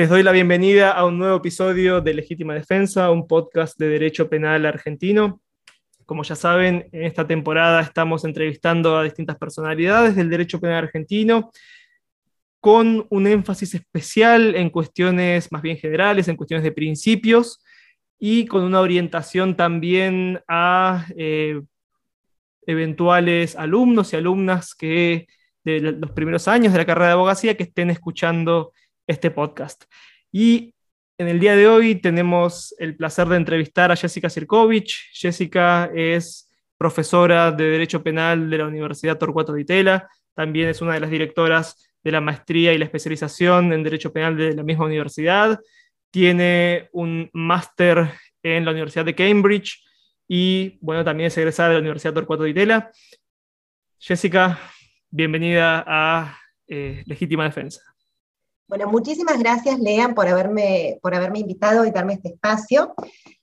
[0.00, 4.30] Les doy la bienvenida a un nuevo episodio de Legítima Defensa, un podcast de Derecho
[4.30, 5.42] Penal argentino.
[6.06, 11.50] Como ya saben, en esta temporada estamos entrevistando a distintas personalidades del derecho penal argentino,
[12.60, 17.62] con un énfasis especial en cuestiones más bien generales, en cuestiones de principios,
[18.18, 21.60] y con una orientación también a eh,
[22.62, 25.26] eventuales alumnos y alumnas que
[25.62, 28.72] de los primeros años de la carrera de abogacía que estén escuchando
[29.10, 29.84] este podcast.
[30.32, 30.74] Y
[31.18, 35.10] en el día de hoy tenemos el placer de entrevistar a Jessica Sirkovich.
[35.12, 36.48] Jessica es
[36.78, 41.10] profesora de Derecho Penal de la Universidad Torcuato Di Tella, también es una de las
[41.10, 45.60] directoras de la maestría y la especialización en Derecho Penal de la misma universidad.
[46.10, 49.84] Tiene un máster en la Universidad de Cambridge
[50.26, 52.90] y, bueno, también es egresada de la Universidad Torcuato Di Tella.
[53.98, 54.58] Jessica,
[55.10, 57.82] bienvenida a eh, Legítima Defensa.
[58.70, 62.94] Bueno, muchísimas gracias, Lean, por haberme, por haberme invitado y darme este espacio.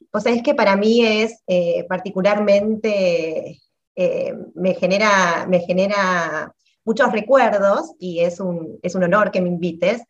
[0.09, 3.59] O sea, es que para mí es eh, particularmente,
[3.97, 6.55] eh, me, genera, me genera
[6.85, 10.01] muchos recuerdos y es un, es un honor que me invites,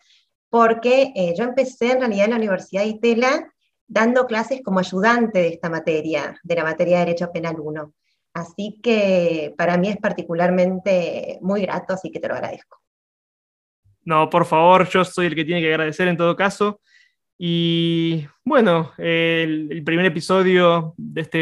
[0.51, 3.51] porque eh, yo empecé en realidad en la Universidad de Itela
[3.87, 7.91] dando clases como ayudante de esta materia, de la materia de Derecho Penal 1.
[8.33, 12.77] Así que para mí es particularmente muy grato, así que te lo agradezco.
[14.07, 16.79] No, por favor, yo soy el que tiene que agradecer en todo caso.
[17.37, 21.39] Y bueno, el, primer episodio de, este,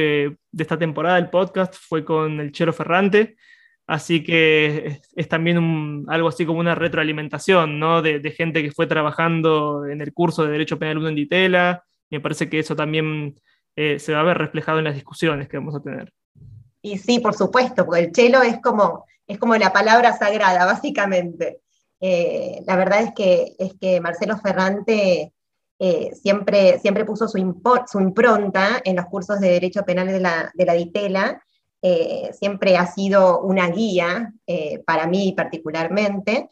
[0.51, 3.35] de esta temporada del podcast fue con el Chero Ferrante,
[3.85, 8.01] así que es, también algo así como una retroalimentación, ¿no?
[8.01, 11.83] De, gente que fue trabajando en el curso de Derecho Penal 1 en Ditela.
[12.09, 13.35] Me parece que eso también
[13.75, 16.11] eh, se va a ver reflejado en las discusiones que vamos a tener.
[16.81, 21.59] Y sí, por supuesto, porque el chelo es como, es como la palabra sagrada, básicamente.
[21.99, 25.33] Eh, la verdad es que, es que Marcelo Ferrante
[25.79, 30.65] eh, siempre, siempre puso su, impronta en los cursos de Derecho Penal de la, de
[30.65, 31.41] la DITELA,
[31.81, 34.33] eh, siempre ha sido una guía
[34.85, 36.49] para mí particularmente.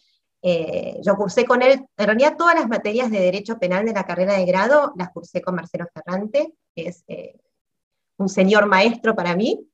[1.01, 4.33] yo cursé con él, en realidad todas las materias de Derecho Penal de la carrera
[4.33, 7.03] de grado las cursé con Marcelo Ferrante, que es
[8.17, 9.67] un señor maestro para mí.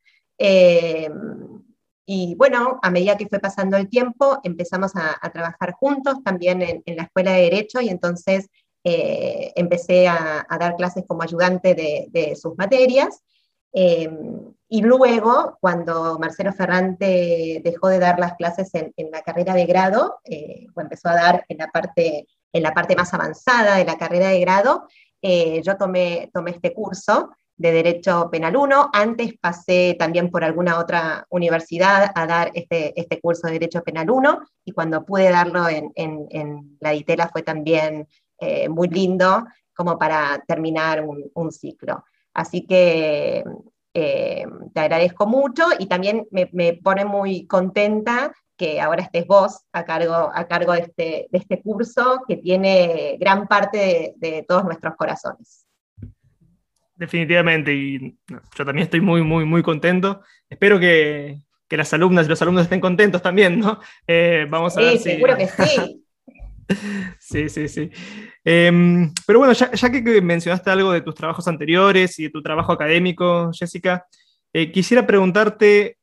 [2.11, 6.95] Y bueno, a medida que fue pasando el tiempo, empezamos a, trabajar juntos también en,
[6.97, 8.49] la Escuela de Derecho y entonces
[8.83, 13.21] eh, empecé a, dar clases como ayudante de, sus materias.
[13.71, 19.67] Em, y luego, cuando Marcelo Ferrante dejó de dar las clases en, la carrera de
[19.67, 23.85] grado, eh, o empezó a dar en la, parte, en la parte más avanzada de
[23.85, 24.87] la carrera de grado,
[25.21, 28.89] eh, yo tomé, tomé este curso de Derecho Penal 1.
[28.93, 34.09] Antes pasé también por alguna otra universidad a dar este, este curso de Derecho Penal
[34.09, 38.07] 1 y cuando pude darlo en, en, la DITELA fue también
[38.39, 42.05] eh, muy lindo como para terminar un, ciclo.
[42.33, 43.43] Así que
[43.93, 49.65] eh, te agradezco mucho y también me, me, pone muy contenta que ahora estés vos
[49.73, 54.63] a cargo, a cargo de, este, de este curso que tiene gran parte de todos
[54.63, 55.68] nuestros corazones.
[56.99, 60.21] Definitivamente, y yo también estoy muy, muy, muy contento.
[60.49, 63.79] Espero que, que las alumnas y los alumnos estén contentos también, ¿no?
[64.05, 66.05] Eh, vamos a sí, ver seguro que sí.
[67.19, 67.89] sí, sí, sí.
[68.43, 72.41] Em, pero bueno, ya, ya, que mencionaste algo de tus trabajos anteriores y de tu
[72.41, 74.05] trabajo académico, Jessica,
[74.51, 75.95] eh, quisiera preguntarte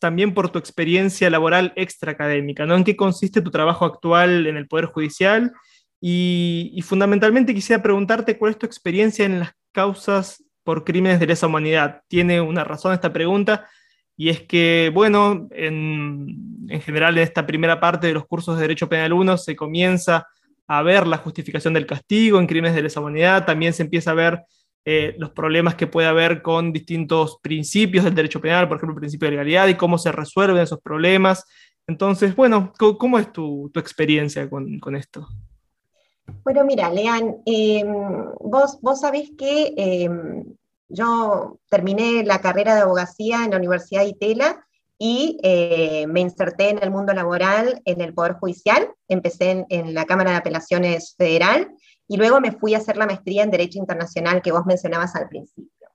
[0.00, 2.74] también por tu experiencia laboral extraacadémica, ¿no?
[2.74, 5.52] ¿En qué consiste tu trabajo actual en el Poder Judicial?
[6.00, 11.26] Y, y fundamentalmente quisiera preguntarte cuál es tu experiencia en las causas por crímenes de
[11.26, 12.02] lesa humanidad.
[12.08, 13.68] Tiene una razón esta pregunta
[14.16, 18.88] y es que, bueno, en, general en esta primera parte de los cursos de Derecho
[18.88, 20.26] Penal 1 se comienza
[20.66, 24.14] a ver la justificación del castigo en crímenes de lesa humanidad, también se empieza a
[24.14, 24.42] ver
[24.84, 29.00] eh, los problemas que puede haber con distintos principios del derecho penal, por ejemplo, el
[29.00, 31.44] principio de legalidad y cómo se resuelven esos problemas.
[31.86, 35.28] Entonces, bueno, ¿cómo, es tu, experiencia con, con esto?
[36.44, 37.86] Bueno, mira, Lean, em,
[38.40, 40.44] vos, vos sabés que em,
[40.88, 44.66] yo terminé la carrera de abogacía en la Universidad de Itela
[44.98, 48.88] y eh, me inserté en el mundo laboral en el Poder Judicial.
[49.08, 51.74] Empecé en, la Cámara de Apelaciones Federal
[52.06, 55.28] y luego me fui a hacer la maestría en Derecho Internacional que vos mencionabas al
[55.28, 55.88] principio.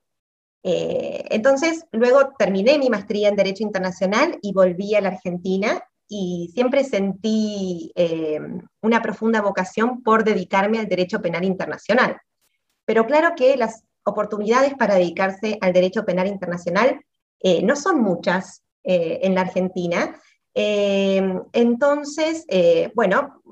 [0.62, 6.50] Eh, entonces, luego terminé mi maestría en Derecho Internacional y volví a la Argentina y
[6.54, 8.40] siempre sentí eh,
[8.80, 12.16] una profunda vocación por dedicarme al derecho penal internacional.
[12.86, 17.00] Pero claro que las oportunidades para dedicarse al derecho penal internacional
[17.40, 20.18] eh, no son muchas eh, en la Argentina.
[20.54, 22.44] entonces,
[22.94, 23.42] bueno,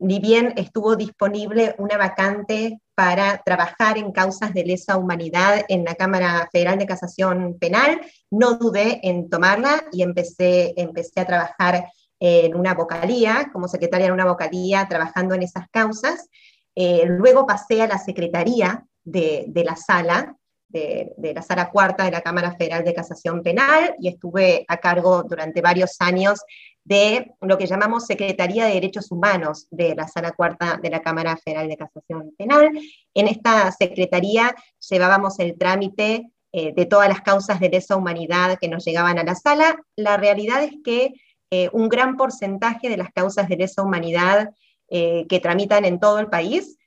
[0.00, 5.94] ni bien estuvo disponible una vacante para trabajar en causas de lesa humanidad en la
[5.94, 8.00] Cámara Federal de Casación Penal,
[8.30, 11.86] no dudé en tomarla y empecé, empecé a trabajar
[12.20, 16.28] en una vocalía, como secretaria en una vocalía, trabajando en esas causas.
[16.74, 20.36] Eh, luego pasé a la secretaría de, la sala,
[20.68, 25.22] de, la sala cuarta de la Cámara Federal de Casación Penal, y estuve a cargo
[25.22, 26.40] durante varios años
[26.84, 31.36] de lo que llamamos Secretaría de Derechos Humanos de la Sala Cuarta de la Cámara
[31.36, 32.70] Federal de Casación Penal.
[33.14, 34.54] En esta secretaría
[34.90, 39.24] llevábamos el trámite eh, de todas las causas de lesa humanidad que nos llegaban a
[39.24, 39.76] la sala.
[39.96, 41.14] La realidad es que
[41.50, 44.50] eh, un gran porcentaje de las causas de lesa humanidad
[44.88, 46.78] eh, que tramitan en todo el país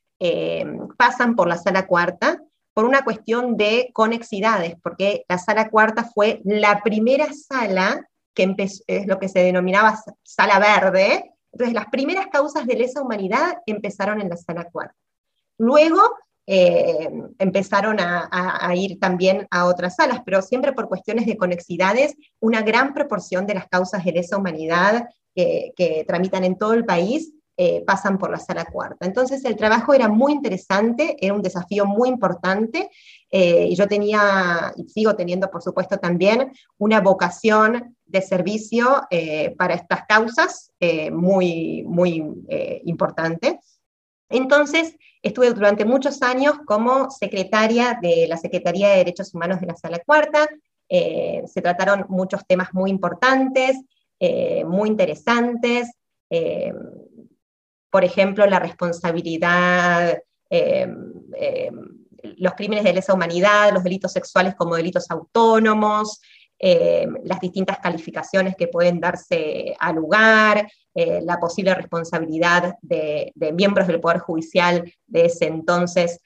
[0.98, 2.42] pasan por la Sala Cuarta
[2.78, 9.08] por una cuestión de conexidades, porque la Sala Cuarta fue la primera sala que es
[9.08, 11.34] lo que se denominaba sala verde.
[11.52, 14.94] Entonces, las primeras causas de lesa humanidad empezaron en la sala cuarta.
[15.58, 16.04] Luego
[16.46, 17.10] eh,
[17.40, 22.94] empezaron a, ir también a otras salas, pero siempre por cuestiones de conexidades, una gran
[22.94, 28.20] proporción de las causas de lesa humanidad que tramitan en todo el país eh, pasan
[28.20, 29.08] por la sala cuarta.
[29.08, 32.92] Entonces el trabajo era muy interesante, era un desafío muy importante
[33.32, 39.56] eh, y yo tenía, y sigo teniendo por supuesto también, una vocación de servicio eh,
[39.58, 40.72] para estas causas
[41.12, 42.24] muy, muy
[42.84, 43.60] importante.
[44.30, 49.76] Entonces, estuve durante muchos años como secretaria de la Secretaría de Derechos Humanos de la
[49.76, 50.48] Sala Cuarta.
[50.88, 53.82] se trataron muchos temas muy importantes,
[54.64, 55.90] muy interesantes
[57.90, 60.18] por ejemplo, la responsabilidad,
[60.50, 60.88] eh,
[61.38, 61.72] eh,
[62.38, 66.20] los crímenes de lesa humanidad, los delitos sexuales como delitos autónomos,
[66.60, 74.00] eh, las distintas calificaciones que pueden darse al lugar, la posible responsabilidad de, miembros del
[74.00, 76.20] Poder Judicial de ese entonces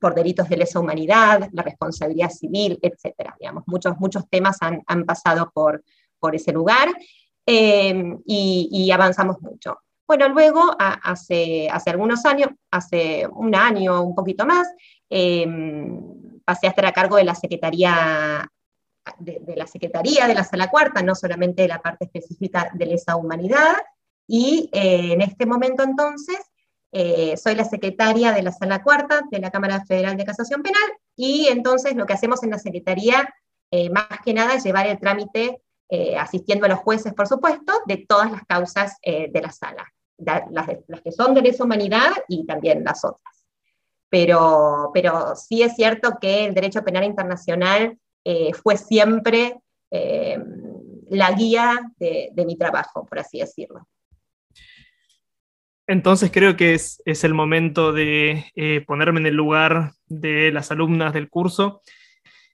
[0.00, 3.34] por delitos de lesa humanidad, la responsabilidad civil, etc.
[3.38, 5.84] Digamos, muchos, muchos temas han, pasado por,
[6.18, 6.88] por ese lugar
[7.44, 9.76] y avanzamos mucho.
[10.08, 14.66] Bueno, luego, hace, hace algunos años, hace un año, un poquito más,
[15.10, 18.50] em, pasé a estar a cargo de la Secretaría
[19.18, 23.16] de, la Secretaría de la Sala Cuarta, no solamente de la parte específica de lesa
[23.16, 23.76] humanidad,
[24.26, 26.38] y eh, en este momento entonces
[26.90, 30.90] eh, soy la secretaria de la Sala Cuarta de la Cámara Federal de Casación Penal,
[31.16, 33.28] y entonces lo que hacemos en la Secretaría,
[33.70, 35.60] eh, más que nada, es llevar el trámite,
[36.18, 41.12] asistiendo a los jueces, por supuesto, de todas las causas de la sala las, que
[41.12, 43.46] son de lesa humanidad y también las otras.
[44.10, 49.60] Pero, pero sí es cierto que el derecho penal internacional eh, fue siempre
[49.90, 50.38] eh,
[51.10, 53.86] la guía de, mi trabajo, por así decirlo.
[55.86, 60.70] Entonces creo que es, es el momento de eh, ponerme en el lugar de las
[60.70, 61.80] alumnas del curso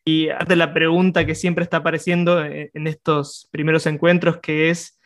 [0.05, 5.01] y hacerte la pregunta que siempre está apareciendo en estos primeros encuentros, que es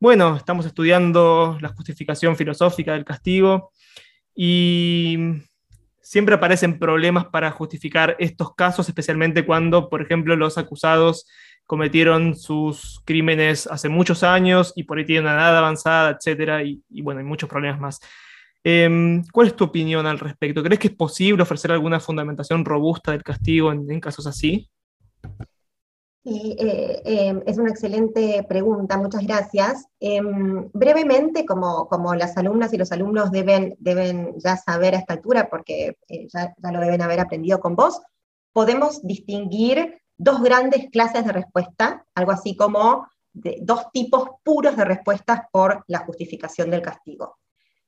[0.00, 3.70] bueno, estamos estudiando la justificación filosófica del castigo
[4.34, 5.18] y
[6.00, 11.28] siempre aparecen problemas para justificar estos casos, especialmente cuando, por ejemplo, los acusados
[11.66, 16.82] cometieron sus crímenes hace muchos años y por ahí tienen una edad avanzada, etcétera, y,
[17.02, 18.00] bueno, hay muchos problemas más.
[18.64, 20.62] Em, ¿Cuál es tu opinión al respecto?
[20.62, 24.66] ¿Crees que es posible ofrecer alguna fundamentación robusta del castigo en casos así?
[26.22, 29.86] Sí, eh, em, es una excelente pregunta, muchas gracias.
[30.00, 35.14] Em, brevemente, como, como las alumnas y los alumnos deben, deben ya saber a esta
[35.14, 38.02] altura, porque eh, ya, ya, lo deben haber aprendido con vos,
[38.52, 45.42] podemos distinguir dos grandes clases de respuesta, algo así como dos tipos puros de respuestas
[45.50, 47.38] por la justificación del castigo.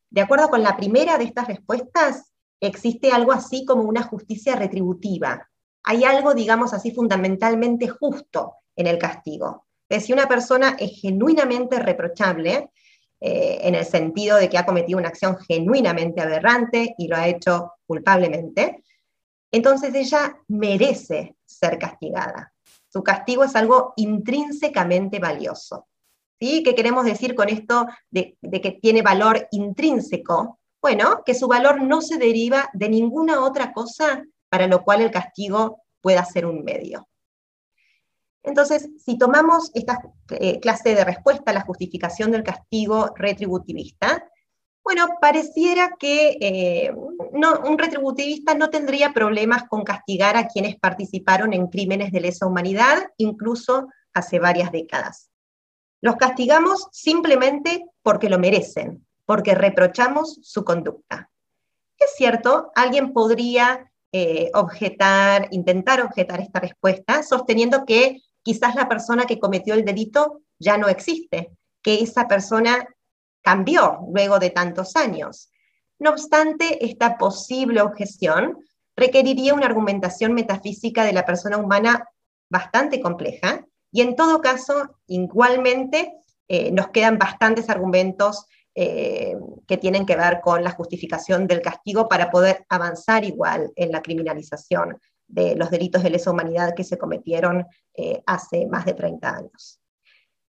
[0.09, 5.51] De acuerdo con la primera de estas respuestas, existe algo así como una justicia retributiva,
[5.85, 9.67] hay algo, digamos así, fundamentalmente justo en el castigo.
[10.01, 12.71] Si una persona es genuinamente reprochable,
[13.25, 17.29] eh, en el sentido de que ha cometido una acción genuinamente aberrante y lo ha
[17.29, 18.83] hecho culpablemente,
[19.53, 22.53] entonces ella merece ser castigada.
[22.89, 25.87] Su castigo es algo intrínsecamente valioso.
[26.41, 26.65] ¿Sí?
[26.65, 30.59] ¿Qué queremos decir con esto de que tiene valor intrínseco?
[30.81, 35.11] Bueno, que su valor no se deriva de ninguna otra cosa para lo cual el
[35.11, 37.09] castigo pueda ser un medio.
[38.43, 44.29] Entonces, si tomamos esta eh, clase de respuesta a la justificación del castigo retributivista,
[44.85, 51.69] bueno, pareciera que eh, un retributivista no tendría problemas con castigar a quienes participaron en
[51.69, 55.31] crímenes de lesa humanidad, incluso hace varias décadas.
[56.03, 61.31] Los castigamos simplemente porque lo merecen, porque reprochamos su conducta.
[61.97, 69.25] Es cierto, alguien podría eh, objetar, intentar objetar esta respuesta, sosteniendo que quizás la persona
[69.25, 71.51] que cometió el delito ya no existe,
[71.83, 72.87] que esa persona
[73.43, 75.51] cambió luego de tantos años.
[75.99, 78.59] No obstante, esta posible objeción
[78.97, 82.09] requeriría una argumentación metafísica de la persona humana
[82.51, 86.13] bastante compleja y en todo caso, igualmente,
[86.49, 89.37] eh, nos quedan bastantes argumentos eh,
[89.67, 94.01] que tienen que ver con la justificación del castigo para poder avanzar igual en la
[94.01, 94.99] criminalización
[95.29, 99.81] de los delitos de lesa humanidad que se cometieron eh, hace más de 30 años.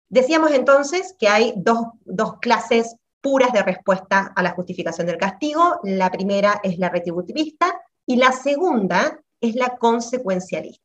[0.09, 5.79] Decíamos entonces que hay dos, dos clases puras de respuesta a la justificación del castigo.
[5.83, 7.73] La primera es la retributivista
[8.05, 10.83] y la segunda es la consecuencialista.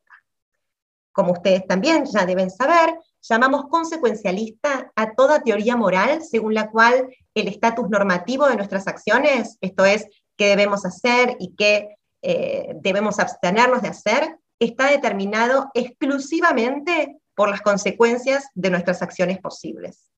[1.12, 7.08] Como ustedes también ya deben saber, llamamos consecuencialista a toda teoría moral según la cual
[7.40, 13.18] el estatus normativo de nuestras acciones, esto es, qué debemos hacer y qué eh, debemos
[13.18, 20.10] abstenernos de hacer, está determinado exclusivamente por las consecuencias de nuestras acciones posibles.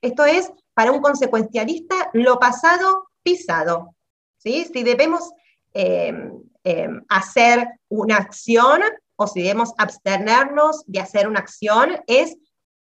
[0.00, 3.94] Esto es, para un consecuencialista, lo pasado pisado.
[4.36, 4.68] ¿sí?
[4.72, 5.30] Si debemos
[5.74, 6.30] eh,
[6.64, 8.82] eh, hacer una acción,
[9.20, 12.36] o si debemos abstenernos de hacer una acción es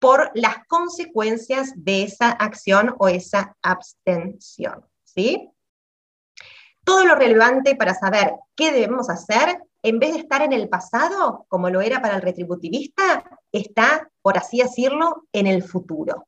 [0.02, 4.84] por las consecuencias de esa acción o esa abstención.
[5.04, 5.48] ¿sí?
[6.84, 11.46] Todo lo relevante para saber qué debemos hacer, en vez de estar en el pasado,
[11.48, 16.28] como lo era para el retributivista, está, por así decirlo, en el futuro.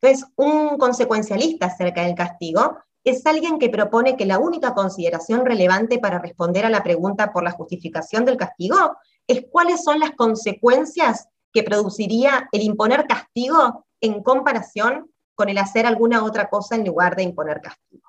[0.00, 6.00] Entonces, un consecuencialista acerca del castigo es alguien que propone que la única consideración relevante
[6.00, 8.96] para responder a la pregunta por la justificación del castigo
[9.28, 15.86] es cuáles son las consecuencias que produciría el imponer castigo en comparación con el hacer
[15.86, 18.08] alguna otra cosa en lugar de imponer castigo.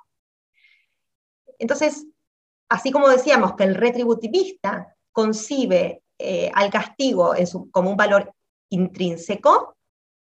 [1.59, 2.05] Entonces,
[2.69, 7.33] así como decíamos que el retributivista concibe eh, al castigo
[7.71, 8.33] como un valor
[8.69, 9.75] intrínseco,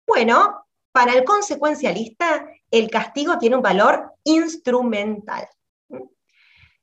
[0.05, 5.47] bueno, para el consecuencialista el castigo tiene un valor instrumental.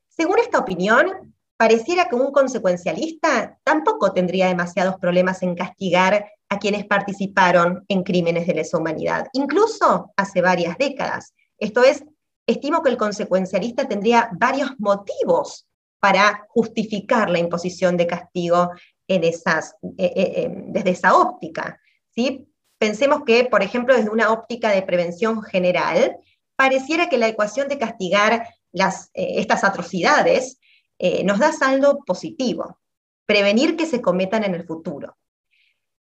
[0.09, 6.87] Según esta opinión, pareciera que un consecuencialista tampoco tendría demasiados problemas en castigar a quienes
[6.87, 11.33] participaron en crímenes de lesa humanidad, incluso hace varias décadas.
[11.59, 12.05] Esto es,
[12.47, 15.67] estimo que el consecuencialista tendría varios motivos
[16.01, 18.71] para justificar la imposición de castigo
[19.09, 21.81] en esas, eh, eh, eh, desde esa óptica.
[22.11, 22.47] ¿sí?
[22.79, 26.17] Pensemos que, por ejemplo, desde una óptica de prevención general,
[26.57, 30.59] pareciera que la ecuación de castigar las, estas atrocidades
[30.99, 32.79] eh, nos da saldo positivo,
[33.27, 35.17] prevenir que se cometan en el futuro.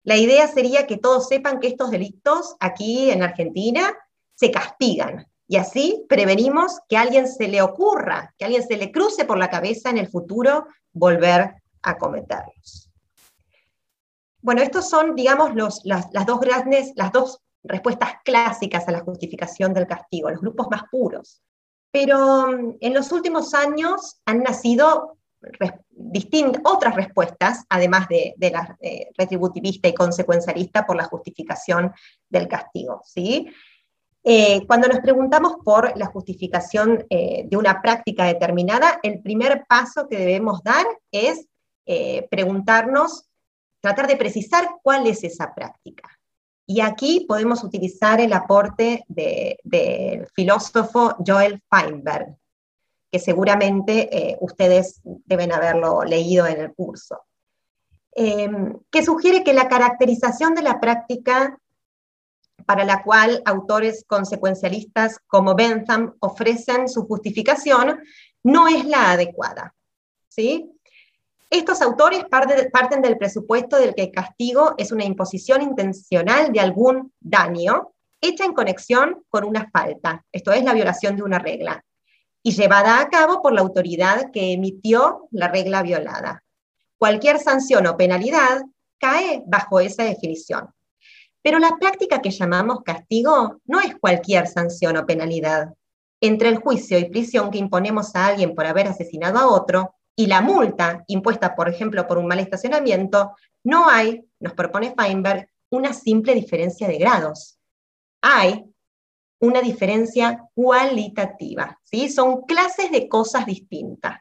[0.03, 3.95] La idea sería que todos sepan que estos delitos aquí en Argentina
[4.35, 8.77] se castigan y así prevenimos que a alguien se le ocurra, que a alguien se
[8.77, 12.89] le cruce por la cabeza en el futuro volver a cometerlos.
[14.41, 15.51] Bueno, estos son, digamos,
[15.83, 20.83] las, dos grandes, las dos respuestas clásicas a la justificación del castigo, los grupos más
[20.89, 21.43] puros.
[21.91, 25.17] Pero mm, en los últimos años han nacido
[26.63, 31.91] otras respuestas, además de, la eh, retributivista y consecuencialista por la justificación
[32.29, 33.01] del castigo.
[33.03, 33.51] ¿sí?
[34.23, 40.07] Eh, cuando nos preguntamos por la justificación eh, de una práctica determinada, el primer paso
[40.07, 41.47] que debemos dar es
[42.29, 43.25] preguntarnos
[43.81, 46.07] tratar de precisar cuál es esa práctica.
[46.73, 52.37] Y aquí podemos utilizar el aporte del filósofo Joel Feinberg,
[53.11, 57.23] que seguramente eh, ustedes deben haberlo leído en el curso,
[58.13, 61.59] em, que sugiere que la caracterización de la práctica
[62.65, 67.99] para la cual autores consecuencialistas como Bentham ofrecen su justificación
[68.43, 69.75] no es la adecuada.
[70.29, 70.71] ¿sí?
[71.51, 77.11] Estos autores parten del presupuesto del que el castigo es una imposición intencional de algún
[77.19, 77.91] daño
[78.21, 81.83] hecha en conexión con una falta, esto es la violación de una regla,
[82.41, 86.41] y llevada a cabo por la autoridad que emitió la regla violada.
[86.97, 88.61] Cualquier sanción o penalidad
[88.97, 90.69] cae bajo esa definición.
[91.41, 95.73] Pero la práctica que llamamos castigo no es cualquier sanción o penalidad.
[96.21, 100.27] Entre el juicio y prisión que imponemos a alguien por haber asesinado a otro, y
[100.27, 105.93] la multa impuesta, por ejemplo, por un mal estacionamiento, no hay, nos propone Feinberg, una
[105.93, 107.59] simple diferencia de grados.
[108.21, 108.65] Hay
[109.39, 112.09] una diferencia cualitativa, ¿sí?
[112.09, 114.19] Son clases de cosas distintas.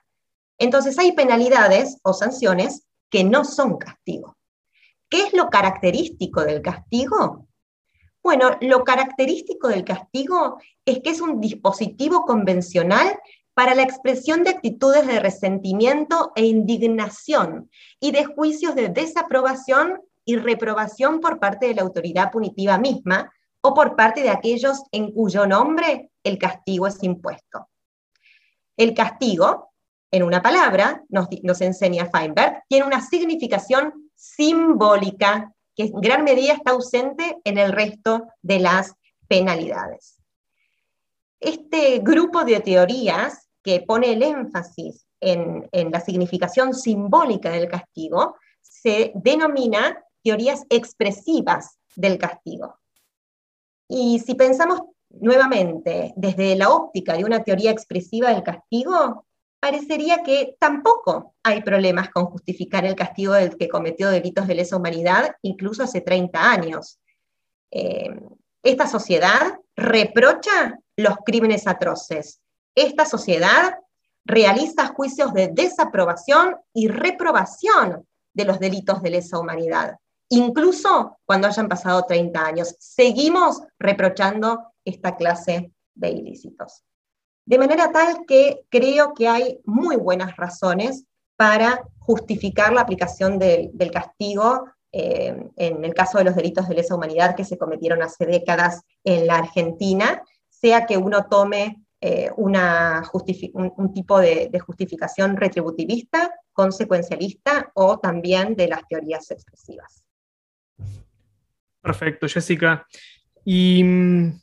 [0.58, 4.36] Entonces hay penalidades o sanciones que no son castigo.
[5.08, 7.48] ¿Qué es lo característico del castigo?
[8.22, 13.18] Bueno, lo característico del castigo es que es un dispositivo convencional
[13.54, 20.36] para la expresión de actitudes de resentimiento e indignación y de juicios de desaprobación y
[20.36, 25.46] reprobación por parte de la autoridad punitiva misma o por parte de aquellos en cuyo
[25.46, 27.68] nombre el castigo es impuesto.
[28.76, 29.72] El castigo,
[30.10, 36.72] en una palabra, nos, enseña Feinberg, tiene una significación simbólica que en gran medida está
[36.72, 38.94] ausente en el resto de las
[39.28, 40.19] penalidades.
[41.40, 49.12] Este grupo de teorías que pone el énfasis en, la significación simbólica del castigo se
[49.14, 52.78] denomina teorías expresivas del castigo.
[53.88, 59.26] Y si pensamos nuevamente desde la óptica de una teoría expresiva del castigo,
[59.58, 64.76] parecería que tampoco hay problemas con justificar el castigo del que cometió delitos de lesa
[64.76, 66.98] humanidad, incluso hace 30 años.
[67.70, 68.14] Eh,
[68.62, 72.40] esta sociedad reprocha los crímenes atroces.
[72.74, 73.78] Esta sociedad
[74.24, 79.96] realiza juicios de desaprobación y reprobación de los delitos de lesa humanidad,
[80.28, 82.76] incluso cuando hayan pasado 30 años.
[82.78, 86.84] Seguimos reprochando esta clase de ilícitos.
[87.44, 91.04] De manera tal que creo que hay muy buenas razones
[91.36, 96.94] para justificar la aplicación del, castigo eh, en el caso de los delitos de lesa
[96.94, 103.02] humanidad que se cometieron hace décadas en la Argentina, sea que uno tome eh, una
[103.52, 110.02] un, tipo de, justificación retributivista, consecuencialista o también de las teorías expresivas.
[111.82, 112.86] Perfecto, Jessica.
[113.44, 114.40] Y mm,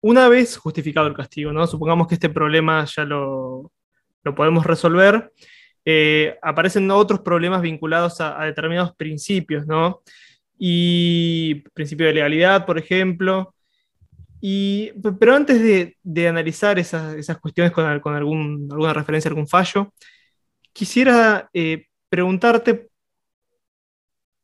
[0.00, 1.66] una vez justificado el castigo, ¿no?
[1.66, 3.72] Supongamos que este problema ya lo,
[4.36, 5.32] podemos resolver.
[5.90, 10.02] Eh, aparecen otros problemas vinculados a, determinados principios, ¿no?
[10.58, 13.54] Y principio de legalidad, por ejemplo.
[14.38, 19.94] Y, pero antes de, analizar esas, cuestiones con, alguna referencia a algún fallo,
[20.74, 22.90] quisiera eh, preguntarte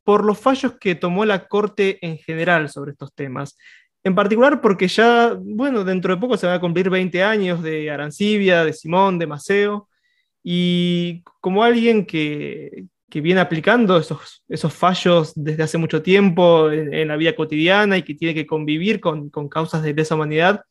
[0.03, 3.59] por los fallos que tomó la Corte en general sobre estos temas.
[4.03, 7.91] En particular porque ya, bueno, dentro de poco se van a cumplir 20 años de
[7.91, 9.91] Arancibia, de Simón, de Maceo,
[10.47, 17.17] y como alguien que, viene aplicando esos, esos, fallos desde hace mucho tiempo en, la
[17.17, 20.63] vida cotidiana y que tiene que convivir con, causas de lesa humanidad,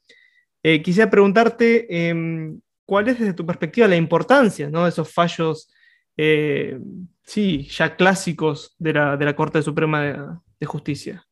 [0.61, 4.83] eh, quisiera preguntarte em, cuál es desde tu perspectiva la importancia ¿no?
[4.83, 5.73] de esos fallos,
[6.17, 6.79] eh,
[7.23, 11.25] sí, ya clásicos de la, Corte Suprema de Justicia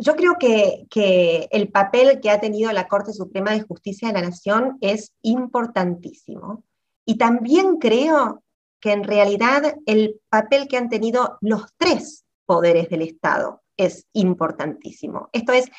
[0.00, 4.22] yo creo que, el papel que ha tenido la Corte Suprema de Justicia de la
[4.22, 6.64] Nación es importantísimo.
[7.04, 8.42] Y también creo
[8.80, 15.28] que en realidad el papel que han tenido los tres poderes del Estado es importantísimo.
[15.32, 15.70] Esto es,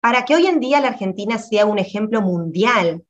[0.00, 3.04] para que hoy en día la Argentina sea un ejemplo mundial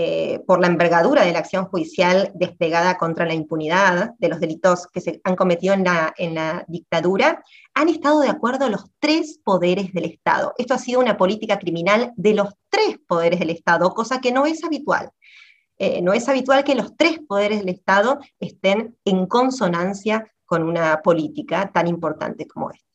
[0.00, 4.86] eh, por la envergadura de la acción judicial desplegada contra la impunidad de los delitos
[4.86, 7.42] que se han cometido en la, en la dictadura,
[7.74, 10.54] han estado de acuerdo los tres poderes del Estado.
[10.56, 14.46] Esto ha sido una política criminal de los tres poderes del Estado, cosa que no
[14.46, 15.10] es habitual.
[15.78, 21.02] Eh, no es habitual que los tres poderes del Estado estén en consonancia con una
[21.02, 22.87] política tan importante como esta.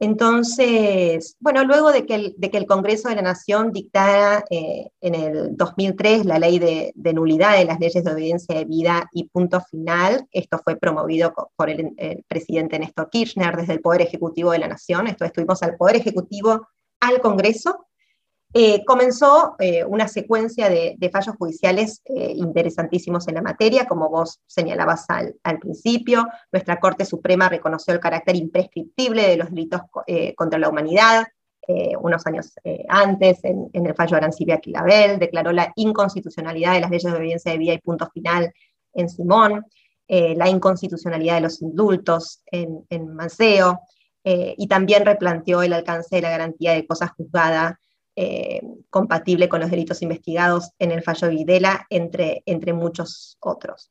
[0.00, 6.24] Entonces, bueno, luego de que el, Congreso de la Nación dictara eh, en el 2003
[6.24, 10.58] la ley de, nulidad de las leyes de obediencia de vida y punto final, esto
[10.64, 15.06] fue promovido por el, el, presidente Néstor Kirchner desde el Poder Ejecutivo de la Nación,
[15.06, 16.66] esto estuvimos al Poder Ejecutivo,
[17.00, 17.86] al Congreso,
[18.56, 24.40] eh, comenzó eh, una secuencia de, fallos judiciales eh, interesantísimos en la materia, como vos
[24.46, 26.28] señalabas al, principio.
[26.52, 29.80] Nuestra Corte Suprema reconoció el carácter imprescriptible de los delitos
[30.36, 31.26] contra la humanidad.
[32.00, 32.52] unos años
[32.88, 37.58] antes, en, el fallo Arancibia Quilabel, declaró la inconstitucionalidad de las leyes de obediencia de
[37.58, 38.52] vida y punto final
[38.92, 39.64] en Simón,
[40.06, 43.80] la inconstitucionalidad de los indultos en, en Manceo,
[44.22, 47.74] y también replanteó el alcance de la garantía de cosas juzgadas
[48.16, 53.90] eh, compatible con los delitos investigados en el fallo Videla, entre, entre muchos otros.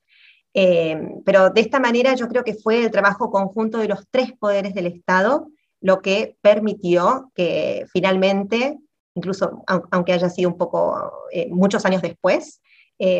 [0.53, 4.31] Eh, pero de esta manera yo creo que fue el trabajo conjunto de los tres
[4.39, 5.47] poderes del Estado
[5.81, 8.77] lo que permitió que finalmente,
[9.15, 12.61] incluso aunque haya sido un poco eh, muchos años después,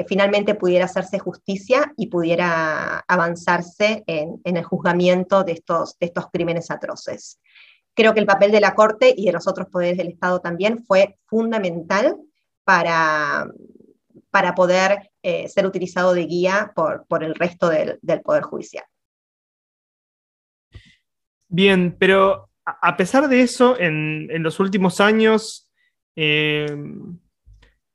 [0.08, 6.28] finalmente pudiera hacerse justicia y pudiera avanzarse en, en el juzgamiento de estos, de estos
[6.32, 7.42] crímenes atroces.
[7.96, 10.84] Creo que el papel de la Corte y de los otros poderes del Estado también
[10.84, 12.18] fue fundamental
[12.64, 13.48] para,
[14.32, 18.84] para poder eh, ser utilizado de guía por, por el resto del, Poder Judicial.
[21.48, 25.70] Bien, pero a pesar de eso, en, los últimos años,
[26.16, 26.66] eh,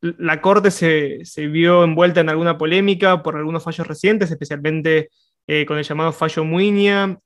[0.01, 5.11] la Corte se, vio envuelta en alguna polémica por algunos fallos recientes, especialmente
[5.47, 7.19] eh, con el llamado fallo Muiña,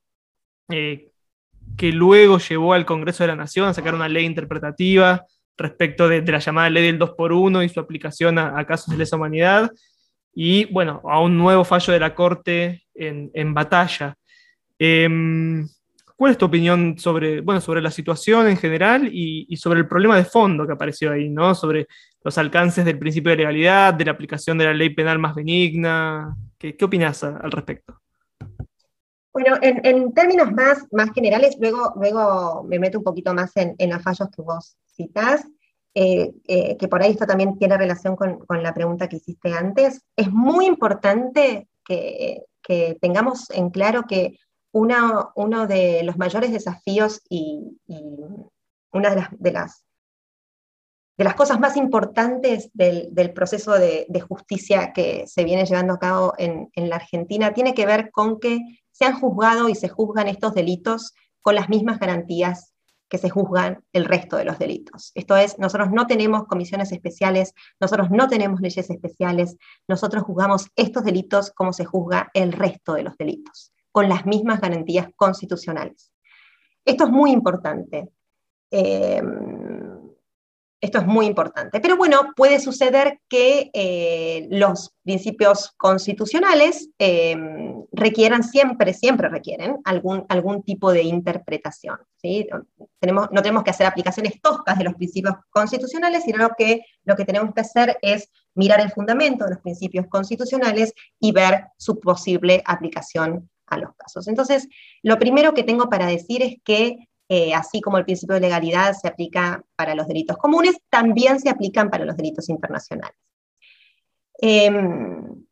[1.77, 5.25] que luego llevó al Congreso de la Nación a sacar una ley interpretativa
[5.57, 8.97] respecto de, la llamada ley del 2 por 1 y su aplicación a, casos de
[8.97, 9.71] lesa humanidad,
[10.33, 14.15] y bueno, a un nuevo fallo de la Corte en, batalla.
[14.79, 15.67] Em,
[16.15, 20.15] ¿Cuál es tu opinión sobre, bueno, sobre la situación en general y, sobre el problema
[20.15, 21.53] de fondo que apareció ahí, ¿no?
[21.53, 21.87] Sobre
[22.23, 26.35] los alcances del principio de legalidad, de la aplicación de la ley penal más benigna.
[26.57, 28.02] ¿Qué, qué opinas al respecto?
[29.33, 34.01] Bueno, en, términos más, más generales, luego, luego me meto un poquito más en, los
[34.03, 35.43] fallos que vos citás,
[35.95, 40.01] eh, eh, que por ahí esto también tiene relación con, la pregunta que hiciste antes.
[40.15, 44.37] Es muy importante que, que tengamos en claro que
[44.73, 47.77] uno de los mayores desafíos y,
[48.91, 49.85] una de las, de las,
[51.17, 56.33] de, las, cosas más importantes del, proceso de, justicia que se viene llevando a cabo
[56.37, 58.59] en, la Argentina tiene que ver con que
[58.93, 62.73] se han juzgado y se juzgan estos delitos con las mismas garantías
[63.09, 65.11] que se juzgan el resto de los delitos.
[65.13, 71.03] Esto es, nosotros no tenemos comisiones especiales, nosotros no tenemos leyes especiales, nosotros juzgamos estos
[71.03, 76.11] delitos como se juzga el resto de los delitos con las mismas garantías constitucionales.
[76.83, 78.09] Esto es muy importante.
[78.71, 79.21] Eh,
[80.83, 81.79] esto es muy importante.
[81.79, 87.37] Pero bueno, puede suceder que eh, los principios constitucionales eh,
[87.93, 91.99] requieran siempre, siempre requieren algún, algún tipo de interpretación.
[92.17, 92.49] ¿sí?
[92.99, 97.23] Tenemos, no tenemos que hacer aplicaciones toscas de los principios constitucionales, sino que lo que
[97.23, 102.61] tenemos que hacer es mirar el fundamento de los principios constitucionales y ver su posible
[102.65, 104.27] aplicación a los casos.
[104.27, 104.67] Entonces,
[105.01, 108.93] lo primero que tengo para decir es que eh, así como el principio de legalidad
[108.93, 113.17] se aplica para los delitos comunes, también se aplican para los delitos internacionales.
[114.39, 115.45] Em,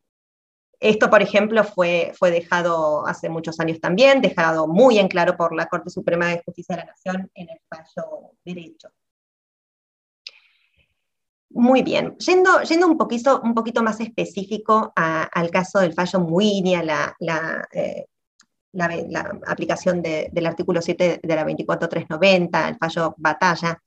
[0.78, 5.54] esto, por ejemplo, fue, fue dejado hace muchos años también, dejado muy en claro por
[5.54, 8.88] la Corte Suprema de Justicia de la Nación en el fallo derecho.
[11.50, 16.82] Muy bien, yendo, yendo un, poquito, un poquito más específico al caso del fallo Muinia,
[16.82, 18.06] la, la, eh,
[18.72, 23.82] la, aplicación del artículo 7 de la 24390, el fallo Batalla,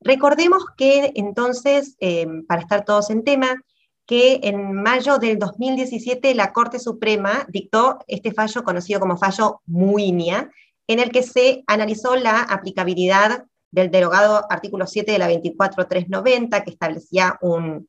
[0.00, 3.62] recordemos que entonces, eh, para estar todos en tema,
[4.06, 10.50] que en mayo del 2017 la Corte Suprema dictó este fallo conocido como fallo Muinia,
[10.88, 16.70] en el que se analizó la aplicabilidad del derogado artículo 7 de la 24390, que
[16.70, 17.88] establecía, un,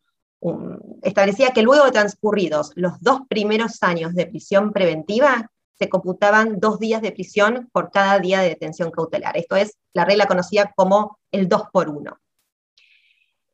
[1.01, 5.49] establecía que luego de transcurridos los dos primeros años de prisión preventiva,
[5.81, 9.35] se computaban dos días de prisión por cada día de detención cautelar.
[9.35, 12.19] Esto es la regla conocida como el 2 por 1.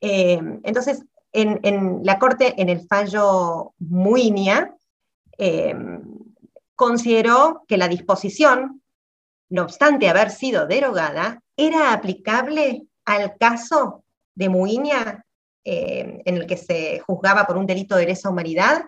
[0.01, 4.75] Eh, entonces, en, la Corte, en el fallo Muinia,
[5.37, 5.73] eh,
[6.75, 8.81] consideró que la disposición,
[9.49, 14.03] no obstante haber sido derogada, era aplicable al caso
[14.35, 15.23] de Muiña,
[15.63, 18.83] eh, en el que se juzgaba por un delito de lesa humanidad,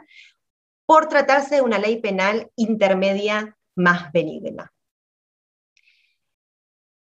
[0.89, 4.73] por tratarse de una ley penal intermedia más benigna.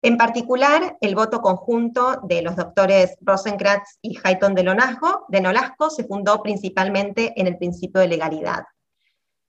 [0.03, 4.75] En particular, el voto conjunto de los doctores Rosenkratz y Hayton de,
[5.29, 8.65] de Nolasco se fundó principalmente en el principio de legalidad.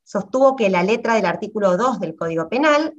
[0.02, 2.94] Sostuvo que la letra del artículo 2 del Código Penal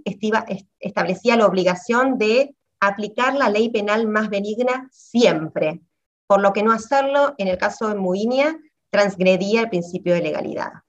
[0.79, 5.81] establecía la obligación de aplicar la ley penal más benigna siempre,
[6.27, 8.55] por lo que no hacerlo, en el caso de Muinia,
[8.91, 10.82] transgredía el principio de legalidad.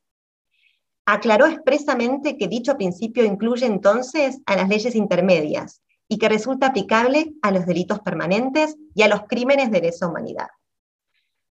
[1.07, 7.33] Aclaró expresamente que dicho principio incluye entonces a las leyes intermedias y que resulta aplicable
[7.43, 10.49] a los delitos permanentes y a los crímenes de lesa humanidad.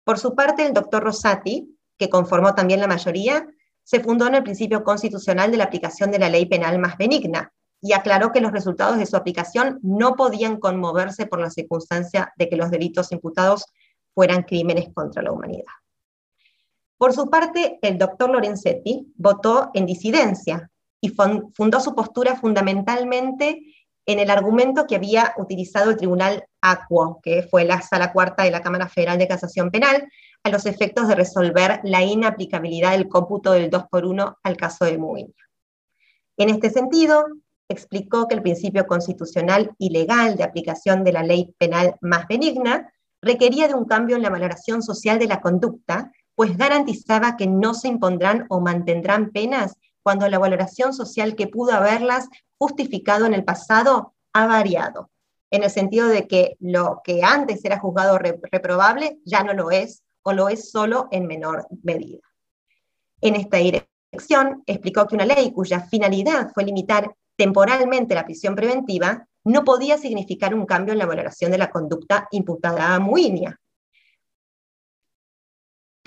[0.04, 3.48] Por su parte, el doctor Rosati, que conformó también la mayoría,
[3.84, 7.52] se fundó en el principio constitucional de la aplicación de la ley penal más benigna,
[7.82, 12.50] y aclaró que los resultados de su aplicación no podían conmoverse por la circunstancia de
[12.50, 13.66] que los delitos imputados
[14.14, 15.66] fueran crímenes contra la humanidad.
[16.98, 23.62] Por su parte, el doctor Lorenzetti votó en disidencia y fundó su postura fundamentalmente
[24.08, 28.52] en el argumento que había utilizado el Tribunal Aquo, que fue la sala cuarta de
[28.52, 30.08] la Cámara Federal de Casación Penal,
[30.44, 34.86] a los efectos de resolver la inaplicabilidad del cómputo del 2 por 1 al caso
[34.86, 35.34] de Muiña.
[36.38, 37.26] En este sentido,
[37.70, 42.92] explicó que el principio constitucional y legal de aplicación de la ley penal más benigna
[43.22, 47.74] requería de un cambio en la valoración social de la conducta, pues garantizaba que no
[47.74, 49.74] se impondrán o mantendrán penas
[50.04, 55.10] cuando la valoración social que pudo haberlas justificado en el pasado ha variado,
[55.50, 60.04] en el sentido de que lo que antes era juzgado reprobable ya no lo es,
[60.22, 62.22] o lo es solo en menor medida.
[63.20, 69.26] En esta dirección explicó que una ley cuya finalidad fue limitar temporalmente la prisión preventiva
[69.44, 73.60] no podía significar un cambio en la valoración de la conducta imputada a Muinia.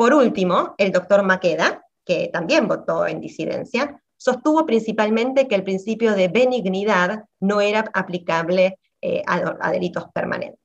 [0.00, 6.14] Por último, el doctor Maqueda, que también votó en disidencia, sostuvo principalmente que el principio
[6.14, 10.58] de benignidad no era aplicable eh, a, delitos permanentes.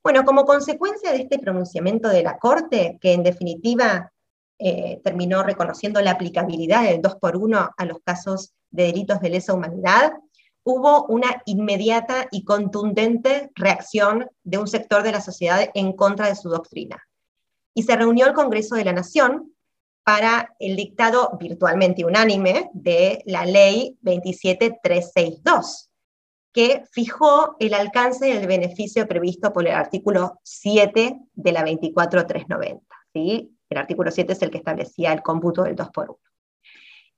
[0.00, 4.12] Bueno, como consecuencia de este pronunciamiento de la Corte, que en definitiva
[4.60, 9.30] eh, terminó reconociendo la aplicabilidad del 2 por 1 a los casos de delitos de
[9.30, 10.12] lesa humanidad,
[10.62, 16.36] hubo una inmediata y contundente reacción de un sector de la sociedad en contra de
[16.36, 17.07] su doctrina.
[17.78, 19.54] Y se reunió el Congreso de la Nación
[20.02, 25.88] para el dictado virtualmente unánime de la ley 27362,
[26.52, 32.84] que fijó el alcance del beneficio previsto por el artículo 7 de la 24390.
[33.12, 33.56] ¿sí?
[33.70, 36.18] El artículo 7 es el que establecía el cómputo del 2 por 1.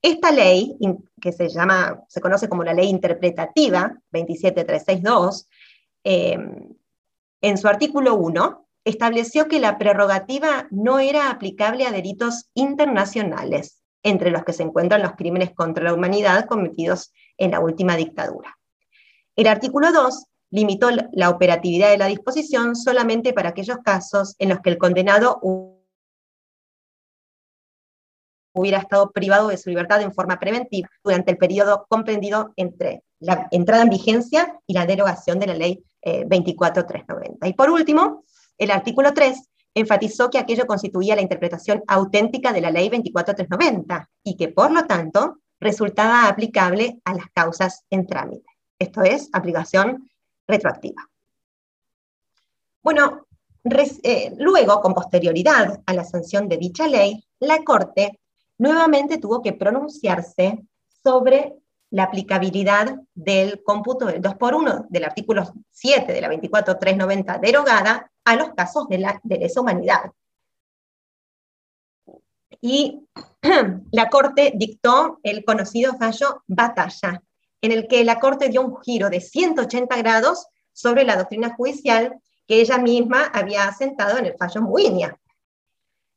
[0.03, 0.77] Esta ley,
[1.23, 5.49] que se, llama, se conoce como la ley interpretativa 27362,
[6.05, 6.39] eh,
[7.41, 14.31] en su artículo 1 estableció que la prerrogativa no era aplicable a delitos internacionales, entre
[14.31, 18.59] los que se encuentran los crímenes contra la humanidad cometidos en la última dictadura.
[19.37, 24.61] El artículo 2 limitó la operatividad de la disposición solamente para aquellos casos en los
[24.61, 25.41] que el condenado
[28.53, 33.47] hubiera estado privado de su libertad en forma preventiva durante el periodo comprendido entre la
[33.51, 37.47] entrada en vigencia y la derogación de la ley 24390.
[37.47, 38.25] Eh, y por último,
[38.61, 44.37] el artículo 3 enfatizó que aquello constituía la interpretación auténtica de la ley 24390 y
[44.37, 48.47] que, por lo tanto, resultaba aplicable a las causas en trámite.
[48.79, 50.11] Esto es, aplicación
[50.47, 51.09] retroactiva.
[52.83, 53.27] Bueno,
[54.03, 58.21] eh, luego, con posterioridad a la sanción de dicha ley, la Corte
[58.59, 60.67] nuevamente tuvo que pronunciarse
[61.03, 61.60] sobre
[61.91, 68.11] la aplicabilidad del cómputo del 2 por 1 del artículo 7 de la 24390 derogada
[68.25, 70.13] a los casos de, la, de lesa humanidad.
[72.61, 73.07] Y
[73.91, 77.23] la Corte dictó el conocido fallo Batalla,
[77.61, 82.21] en el que la Corte dio un giro de 180 grados sobre la doctrina judicial
[82.47, 85.19] que ella misma había asentado en el fallo Muinia.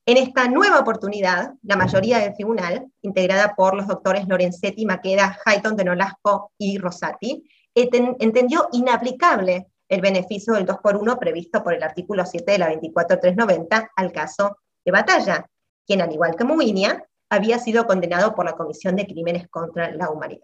[0.05, 5.77] En esta nueva oportunidad, la mayoría del tribunal, integrada por los doctores Lorenzetti, Maqueda, Hayton
[5.77, 11.83] de Nolasco y Rosati, entendió inaplicable el beneficio del 2 por 1 previsto por el
[11.83, 15.49] artículo 7 de la 24390 al caso de batalla,
[15.85, 20.09] quien, al igual que Muinia, había sido condenado por la Comisión de Crímenes contra la
[20.09, 20.43] Humanidad.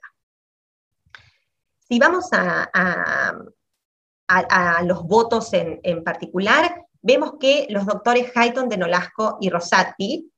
[1.79, 3.33] Si vamos a,
[4.83, 10.31] los votos en, en particular, vemos que los doctores Hayton de Nolasco y Rosati,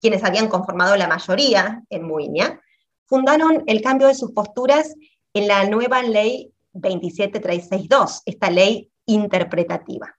[0.00, 2.60] quienes habían conformado la mayoría en Muinia,
[3.06, 4.94] fundaron el cambio de sus posturas
[5.34, 10.16] en la nueva ley 27362, esta ley interpretativa.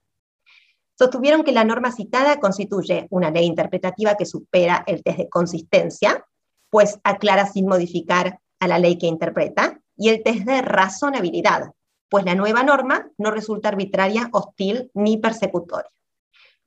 [0.97, 6.25] Sostuvieron que la norma citada constituye una ley interpretativa que supera el test de consistencia,
[6.69, 11.71] pues aclara sin modificar a la ley que interpreta, y el test de razonabilidad,
[12.11, 15.89] pues la nueva norma no resulta arbitraria, hostil ni persecutoria.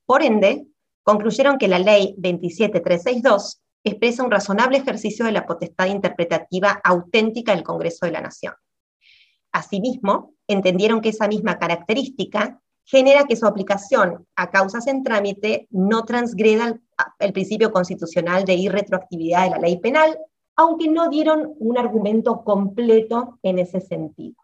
[0.07, 0.67] Por ende,
[1.03, 7.63] concluyeron que la ley 27362 expresa un razonable ejercicio de la potestad interpretativa auténtica del
[7.63, 8.55] Congreso de la Nación.
[9.53, 16.07] Asimismo, entendieron que esa misma característica genera que su aplicación a causas en trámite no
[16.07, 16.81] transgreda
[17.19, 20.19] el, principio constitucional de irretroactividad de la ley penal,
[20.57, 24.37] aunque no dieron un argumento completo en ese sentido.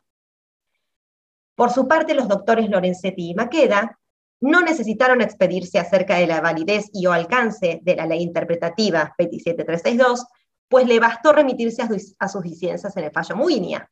[1.61, 3.99] Por su parte, los doctores Lorenzetti y Maqueda
[4.41, 10.25] no necesitaron expedirse acerca de la validez y o alcance de la ley interpretativa 27362,
[10.69, 11.83] pues le bastó remitirse
[12.19, 13.91] a, sus disidencias en el fallo Muinia.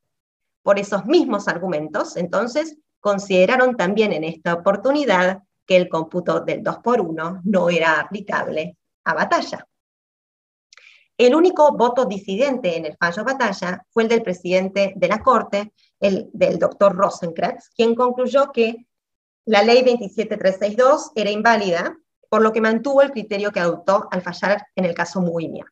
[0.63, 6.79] Por esos mismos argumentos, entonces, consideraron también en esta oportunidad que el cómputo del 2
[6.79, 9.69] por 1 no era aplicable a batalla.
[11.19, 15.75] El único voto disidente en el fallo batalla fue el del presidente de la Corte,
[16.01, 18.87] el, del doctor Rosenkreuz, quien concluyó que
[19.45, 21.97] la ley 27362 era inválida,
[22.29, 25.67] por lo que mantuvo el criterio que adoptó al fallar en el caso Muimia.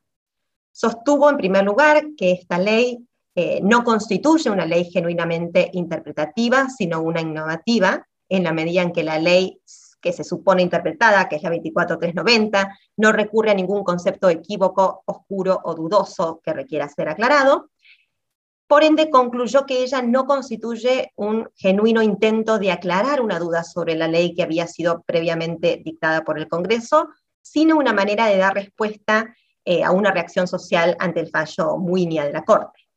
[0.73, 7.03] Sostuvo, en primer lugar, que esta ley eh, no constituye una ley genuinamente interpretativa, sino
[7.03, 9.61] una innovativa, en la medida en que la ley
[10.01, 15.61] que se supone interpretada, que es la 24390, no recurre a ningún concepto equívoco, oscuro
[15.65, 17.71] o dudoso que requiera ser aclarado,
[18.67, 23.95] Por ende, concluyó que ella no constituye un genuino intento de aclarar una duda sobre
[23.95, 27.09] la ley que había sido previamente dictada por el Congreso,
[27.41, 32.25] sino una manera de dar respuesta eh, a una reacción social ante el fallo Muinia
[32.25, 32.89] de la Corte.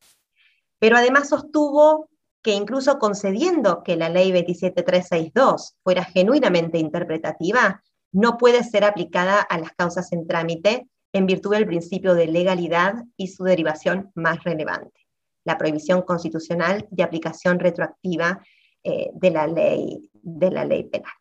[0.79, 2.10] Pero además sostuvo
[2.41, 9.60] que incluso concediendo que la ley 27362 fuera genuinamente interpretativa, no puede ser aplicada a
[9.60, 14.98] las causas en trámite en virtud del principio de legalidad y su derivación más relevante
[15.43, 18.41] la prohibición constitucional de aplicación retroactiva
[18.84, 21.12] eh, de, la ley, de la ley penal.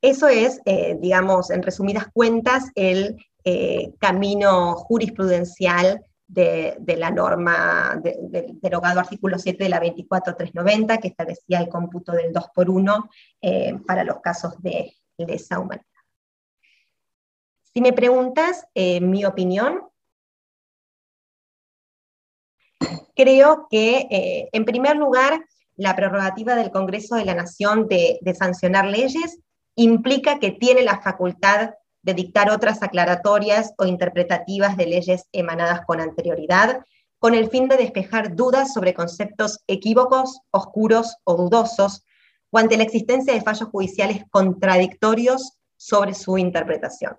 [0.00, 8.58] Eso es, eh, digamos, en resumidas cuentas, el eh, camino jurisprudencial de, la norma del
[8.60, 13.10] derogado artículo 7 de la 24390, que establecía el cómputo del 2 por 1
[13.86, 15.86] para los casos de lesa humanidad.
[17.74, 19.82] Si me preguntas mi opinión,
[23.14, 25.44] creo que, eh, en primer lugar,
[25.76, 29.38] la prerrogativa del Congreso de la Nación de, sancionar leyes
[29.74, 31.70] implica que tiene la facultad
[32.02, 36.84] de dictar otras aclaratorias o interpretativas de leyes emanadas con anterioridad,
[37.18, 42.04] con el fin de despejar dudas sobre conceptos equívocos, oscuros o dudosos,
[42.50, 47.16] o ante la existencia de fallos judiciales contradictorios sobre su interpretación.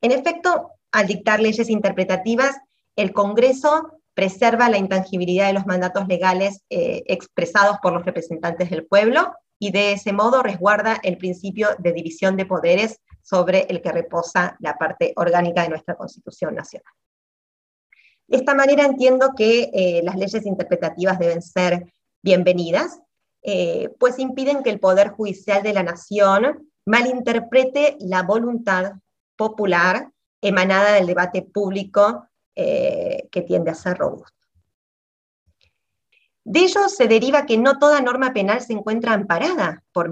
[0.00, 2.56] En efecto, al dictar leyes interpretativas,
[2.94, 8.84] el Congreso preserva la intangibilidad de los mandatos legales eh, expresados por los representantes del
[8.84, 13.92] pueblo y de ese modo resguarda el principio de división de poderes sobre el que
[13.92, 16.92] reposa la parte orgánica de nuestra Constitución Nacional.
[18.26, 22.98] De esta manera entiendo que eh, las leyes interpretativas deben ser bienvenidas,
[23.42, 28.94] eh, pues impiden que el Poder Judicial de la Nación malinterprete la voluntad
[29.36, 30.10] popular
[30.42, 32.27] emanada del debate público
[32.60, 34.36] eh, que tiende a ser robusto.
[36.42, 40.10] De ello se deriva que no toda norma penal se encuentra amparada por,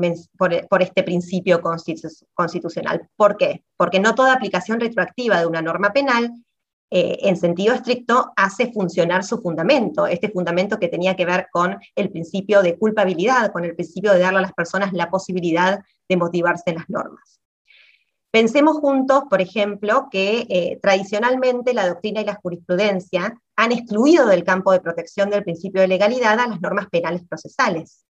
[0.80, 3.08] este principio constitucional.
[3.16, 3.64] ¿Por qué?
[3.76, 6.30] Porque no toda aplicación retroactiva de una norma penal,
[6.88, 11.76] eh, en sentido estricto, hace funcionar su fundamento, este fundamento que tenía que ver con
[11.96, 16.16] el principio de culpabilidad, con el principio de darle a las personas la posibilidad de
[16.16, 17.40] motivarse en las normas.
[18.36, 24.44] Pensemos juntos, por ejemplo, que eh, tradicionalmente la doctrina y la jurisprudencia han excluido del
[24.44, 28.04] campo de protección del principio de legalidad a las normas penales procesales.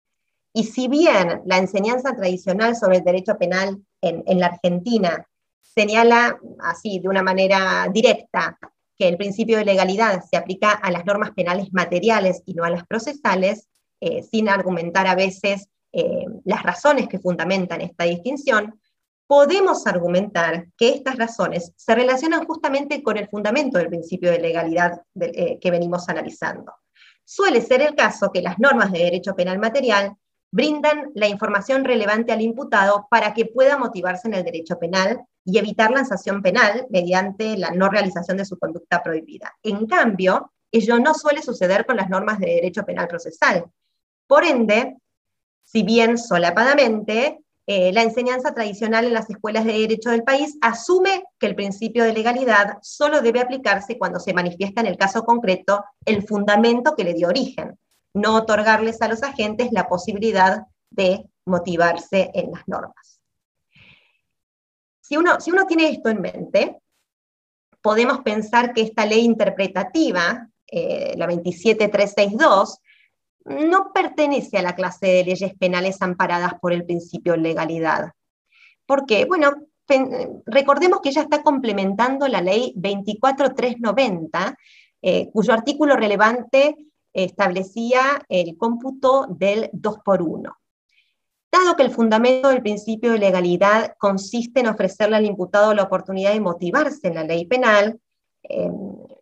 [0.54, 5.26] Y si bien la enseñanza tradicional sobre el derecho penal en, la Argentina
[5.60, 8.56] señala así, de una manera directa,
[8.96, 12.70] que el principio de legalidad se aplica a las normas penales materiales y no a
[12.70, 13.66] las procesales,
[14.00, 18.78] eh, sin argumentar a veces eh, las razones que fundamentan esta distinción,
[19.26, 25.02] podemos argumentar que estas razones se relacionan justamente con el fundamento del principio de legalidad
[25.20, 26.72] eh, que venimos analizando.
[27.24, 30.16] Suele ser el caso que las normas de derecho penal material
[30.50, 35.58] brindan la información relevante al imputado para que pueda motivarse en el derecho penal y
[35.58, 39.56] evitar la sanción penal mediante la no realización de su conducta prohibida.
[39.62, 43.64] En cambio, ello no suele suceder con las normas de derecho penal procesal.
[44.26, 44.96] Por ende,
[45.64, 51.22] si bien solapadamente, eh, la enseñanza tradicional en las escuelas de derecho del país asume
[51.38, 55.84] que el principio de legalidad solo debe aplicarse cuando se manifiesta en el caso concreto
[56.04, 57.78] el fundamento que le dio origen,
[58.14, 63.20] no otorgarles a los agentes la posibilidad de motivarse en las normas.
[65.00, 66.80] Si uno, si uno tiene esto en mente,
[67.80, 72.78] podemos pensar que esta ley interpretativa, eh, la 27362,
[73.44, 78.12] no pertenece a la clase de leyes penales amparadas por el principio de legalidad.
[78.86, 79.24] ¿Por qué?
[79.24, 79.52] Bueno,
[80.46, 84.56] recordemos que ella está complementando la ley 24390,
[85.02, 86.76] eh, cuyo artículo relevante
[87.12, 90.56] establecía el cómputo del 2 por 1.
[91.50, 96.32] Dado que el fundamento del principio de legalidad consiste en ofrecerle al imputado la oportunidad
[96.32, 98.00] de motivarse en la ley penal,
[98.42, 98.70] eh,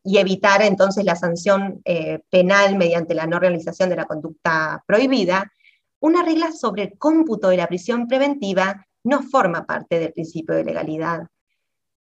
[0.02, 5.52] y evitar entonces la sanción eh, penal mediante la no realización de la conducta prohibida,
[6.00, 10.64] una regla sobre el cómputo de la prisión preventiva no forma parte del principio de
[10.64, 11.26] legalidad,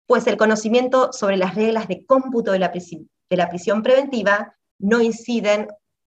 [0.06, 5.00] pues el conocimiento sobre las reglas de cómputo de la, de la prisión preventiva no
[5.02, 5.68] inciden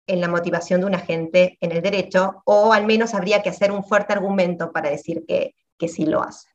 [0.08, 3.72] en la motivación de un agente en el derecho, o al menos habría que hacer
[3.72, 6.48] un fuerte argumento para decir que, que sí lo hace.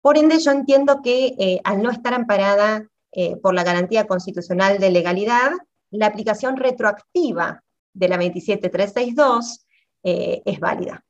[0.00, 4.78] Por ende, yo entiendo que eh, al no estar amparada eh, por la garantía constitucional
[4.78, 5.52] de legalidad,
[5.90, 9.66] la aplicación retroactiva de la 27362
[10.02, 11.04] eh, es válida.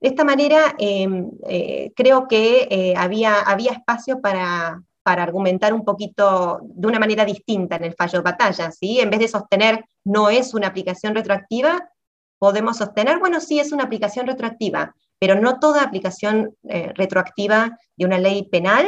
[0.00, 6.60] De esta manera, em, eh, creo que había, había espacio para, para argumentar un poquito
[6.62, 9.00] de una manera distinta en el fallo de batalla, ¿sí?
[9.00, 11.90] En vez de sostener no es una aplicación retroactiva,
[12.38, 18.06] podemos sostener, bueno, sí es una aplicación retroactiva, pero no toda aplicación eh, retroactiva de
[18.06, 18.86] una ley penal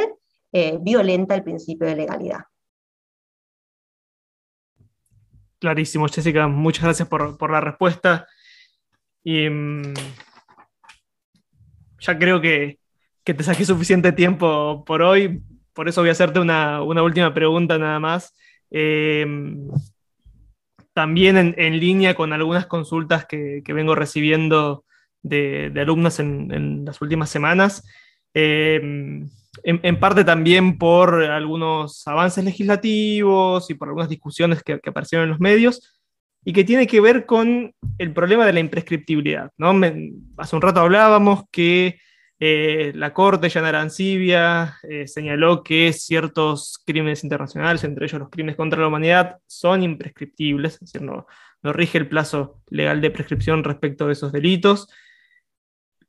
[0.53, 2.41] eh, violenta el principio de legalidad.
[5.57, 8.27] Clarísimo, Jessica, muchas gracias por, la respuesta.
[9.23, 9.93] Y mm,
[11.99, 12.79] ya creo que,
[13.23, 15.41] que, te saqué suficiente tiempo por hoy,
[15.73, 18.35] por eso voy a hacerte una, última pregunta nada más.
[18.69, 19.25] Eh,
[20.93, 24.85] también en, línea con algunas consultas que, vengo recibiendo
[25.23, 27.83] de, de alumnas en, las últimas semanas,
[28.35, 29.25] eh,
[29.63, 35.39] en, parte también por algunos avances legislativos y por algunas discusiones que, aparecieron en los
[35.39, 35.99] medios,
[36.45, 39.51] y que tiene que ver con el problema de la imprescriptibilidad.
[39.57, 39.73] ¿no?
[40.37, 41.99] hace un rato hablábamos que
[42.39, 48.57] eh, la Corte ya Arancibia eh, señaló que ciertos crímenes internacionales, entre ellos los crímenes
[48.57, 51.27] contra la humanidad, son imprescriptibles, es decir, no,
[51.61, 54.89] no rige el plazo legal de prescripción respecto de esos delitos.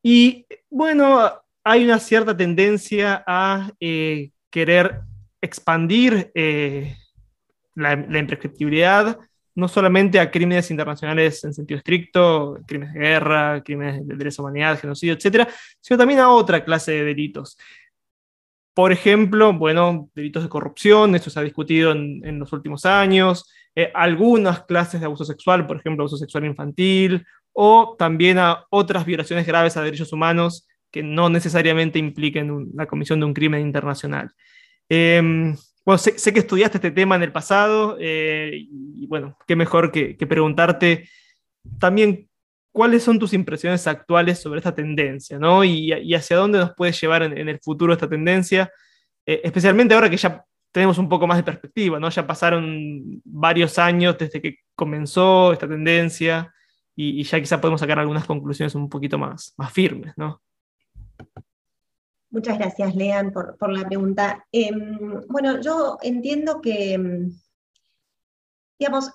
[0.02, 5.00] Y bueno, hay una cierta tendencia a eh, querer
[5.40, 6.30] expandir
[7.74, 9.18] la, la imprescriptibilidad
[9.54, 14.78] no solamente a crímenes internacionales en sentido estricto, crímenes de guerra, crímenes de derecho humanidad,
[14.78, 15.48] genocidio, etcétera,
[15.80, 17.56] sino también a otra clase de delitos.
[18.74, 23.92] Por ejemplo, bueno, delitos de corrupción, esto se ha discutido en, los últimos años, eh,
[23.94, 29.46] algunas clases de abuso sexual, por ejemplo, abuso sexual infantil, o también a otras violaciones
[29.46, 34.30] graves a derechos humanos que no necesariamente impliquen la comisión de un crimen internacional.
[34.88, 39.90] Em, bueno, sé, que estudiaste este tema en el pasado eh, y bueno, qué mejor
[39.90, 41.08] que, preguntarte
[41.80, 42.28] también
[42.70, 45.64] cuáles son tus impresiones actuales sobre esta tendencia, ¿no?
[45.64, 48.70] Y, hacia dónde nos puede llevar en, el futuro esta tendencia,
[49.26, 52.08] eh, especialmente ahora que ya tenemos un poco más de perspectiva, ¿no?
[52.08, 56.54] Ya pasaron varios años desde que comenzó esta tendencia
[56.94, 60.40] y, ya quizá podemos sacar algunas conclusiones un poquito más, más firmes, ¿no?
[62.30, 64.44] Muchas gracias, Lean, por, la pregunta.
[64.50, 67.32] Em, bueno, yo entiendo que, em,
[68.78, 69.12] digamos,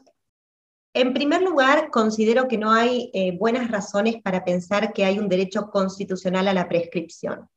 [0.94, 5.30] en primer lugar, considero que no hay eh, buenas razones para pensar que hay un
[5.30, 7.50] derecho constitucional a la prescripción.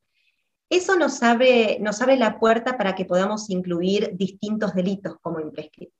[0.68, 5.94] Eso nos abre, nos abre la puerta para que podamos incluir distintos delitos como imprescriptibles.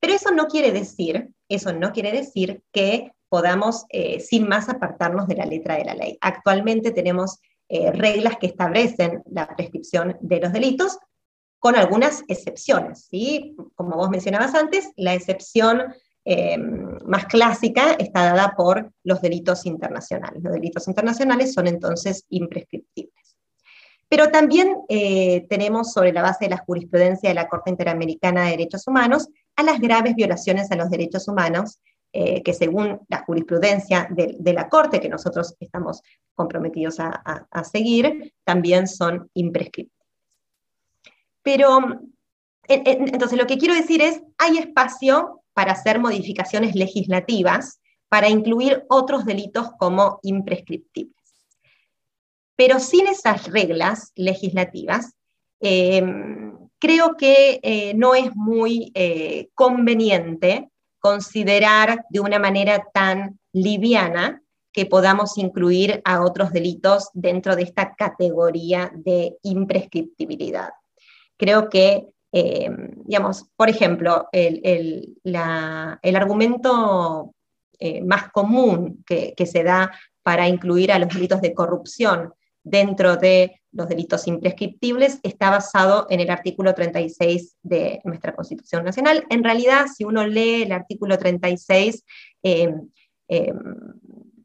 [0.00, 5.26] Pero eso no quiere decir, eso no quiere decir que podamos eh, sin más apartarnos
[5.26, 6.18] de la letra de la ley.
[6.20, 10.98] Actualmente tenemos eh, reglas que establecen la prescripción de los delitos,
[11.58, 13.06] con algunas excepciones.
[13.10, 13.56] ¿sí?
[13.74, 15.94] Como vos mencionabas antes, la excepción
[16.26, 20.42] eh, más clásica está dada por los delitos internacionales.
[20.42, 23.36] Los delitos internacionales son entonces imprescriptibles.
[24.10, 28.50] Pero también eh, tenemos sobre la base de la jurisprudencia de la Corte Interamericana de
[28.50, 31.80] Derechos Humanos a las graves violaciones a los derechos humanos
[32.14, 36.02] eh, que según la jurisprudencia de, la Corte, que nosotros estamos
[36.34, 40.06] comprometidos a, seguir, también son imprescriptibles.
[41.42, 41.78] Pero,
[42.68, 49.24] entonces lo que quiero decir es, hay espacio para hacer modificaciones legislativas para incluir otros
[49.24, 51.16] delitos como imprescriptibles.
[52.56, 55.14] Pero sin esas reglas legislativas,
[55.60, 56.04] eh,
[56.78, 58.92] creo que eh, no es muy
[59.54, 60.68] conveniente
[61.02, 64.40] considerar de una manera tan liviana
[64.72, 70.70] que podamos incluir a otros delitos dentro de esta categoría de imprescriptibilidad.
[71.36, 72.70] Creo que, eh,
[73.04, 75.18] digamos, por ejemplo, el,
[76.14, 77.34] argumento
[77.80, 79.90] eh, más común que, que se da
[80.22, 82.32] para incluir a los delitos de corrupción
[82.62, 89.24] dentro de los delitos imprescriptibles está basado en el artículo 36 de nuestra Constitución Nacional.
[89.30, 92.04] En realidad, si uno lee el artículo 36,
[92.42, 92.74] eh,
[93.28, 93.52] eh,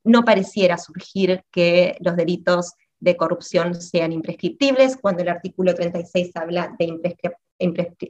[0.03, 4.97] no pareciera surgir que los delitos de corrupción sean imprescriptibles.
[4.97, 6.97] Cuando el artículo 36 habla de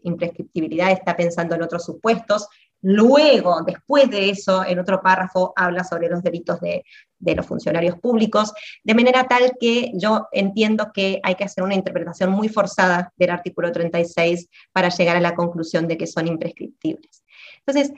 [0.03, 2.47] imprescriptibilidad, está pensando en otros supuestos.
[2.82, 6.84] Luego, después de eso, en otro párrafo habla sobre los delitos de,
[7.19, 8.53] los funcionarios públicos,
[8.84, 13.32] de manera tal que yo entiendo que hay que hacer una interpretación muy forzada del
[13.32, 17.23] artículo 36 para llegar a la conclusión de que son imprescriptibles.
[17.65, 17.91] Entonces,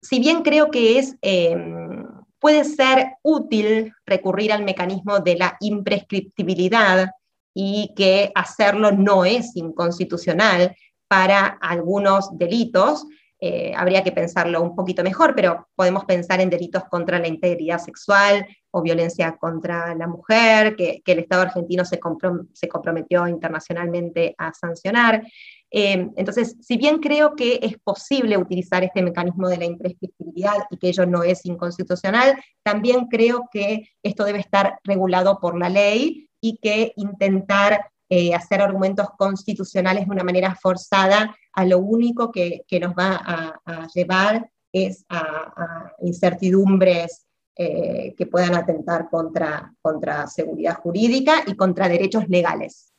[0.00, 2.06] si bien creo que es, em,
[2.38, 7.10] puede ser útil recurrir al mecanismo de la imprescriptibilidad
[7.52, 10.74] y que hacerlo no es inconstitucional
[11.08, 13.04] para algunos delitos,
[13.40, 17.78] eh, habría que pensarlo un poquito mejor, pero podemos pensar en delitos contra la integridad
[17.78, 25.22] sexual o violencia contra la mujer, que, el Estado argentino se, comprometió internacionalmente a sancionar.
[25.70, 30.76] Eh, entonces, si bien creo que es posible utilizar este mecanismo de la imprescriptibilidad y
[30.76, 36.28] que ello no es inconstitucional, también creo que esto debe estar regulado por la ley
[36.40, 42.64] y que intentar eh, hacer argumentos constitucionales de una manera forzada, a lo único que,
[42.80, 43.20] nos va
[43.64, 51.88] a, llevar es a, incertidumbres eh, que puedan atentar contra, contra seguridad jurídica y contra
[51.88, 52.92] derechos legales.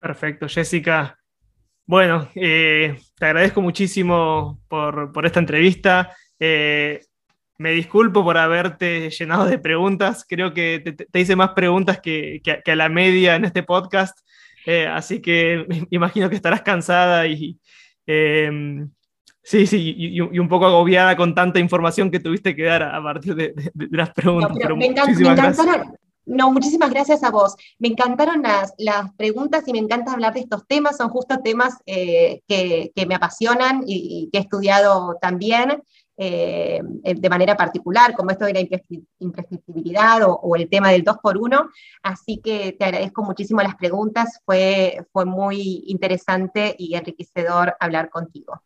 [0.00, 1.18] Perfecto, Jessica.
[1.86, 6.14] Bueno, eh, te agradezco muchísimo por, esta entrevista.
[7.58, 10.24] Me disculpo por haberte llenado de preguntas.
[10.28, 10.78] Creo que
[11.10, 14.18] te, hice más preguntas que, a la media en este podcast.
[14.64, 17.58] Eh, así que me imagino que estarás cansada y,
[18.06, 18.88] em,
[19.42, 23.34] sí, sí, y, un poco agobiada con tanta información que tuviste que dar a, partir
[23.34, 23.54] de,
[23.90, 24.56] las preguntas.
[24.68, 25.98] No, me, encantaron.
[26.28, 27.56] No, muchísimas gracias a vos.
[27.78, 30.98] Me encantaron las, preguntas y me encanta hablar de estos temas.
[30.98, 35.82] Son justo temas eh, que, me apasionan y, que he estudiado también.
[36.20, 36.82] Eh,
[37.14, 38.68] de manera particular, como esto de la
[39.20, 41.70] imprescriptibilidad o, el tema del 2 por 1
[42.02, 48.60] Así que te agradezco muchísimo las preguntas, fue, fue muy interesante y enriquecedor hablar contigo.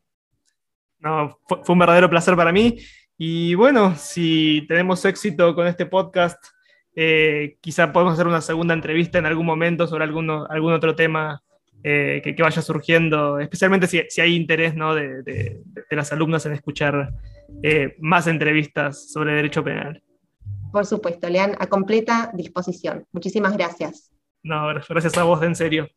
[1.01, 2.79] No, fue, un verdadero placer para mí.
[3.19, 6.43] Y bueno, si tenemos éxito con este podcast,
[6.97, 11.43] eh, quizá podemos hacer una segunda entrevista en algún momento sobre alguno, algún otro tema
[11.85, 14.95] eh, que, vaya surgiendo, especialmente si, si hay interés ¿no?
[14.95, 17.13] de, de, de, las alumnas en escuchar
[17.63, 20.03] eh, más entrevistas sobre derecho penal.
[20.73, 23.07] Por supuesto, Lean, a completa disposición.
[23.13, 24.11] Muchísimas gracias.
[24.43, 25.89] No, gracias a vos, en serio.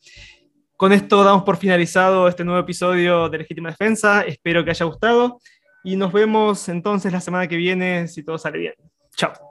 [0.77, 4.21] Con esto damos por finalizado este nuevo episodio de Legítima Defensa.
[4.23, 5.39] Espero que haya gustado
[5.85, 8.73] y nos vemos entonces la semana que viene si todo sale bien.
[9.15, 9.44] Chao.